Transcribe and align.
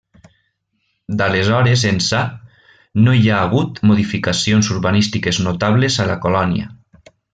D'aleshores 1.17 1.83
ençà 1.89 2.21
no 3.07 3.13
hi 3.19 3.27
ha 3.35 3.41
hagut 3.43 3.79
modificacions 3.91 4.71
urbanístiques 4.77 5.41
notables 5.49 5.99
a 6.07 6.09
la 6.15 6.17
colònia. 6.25 6.73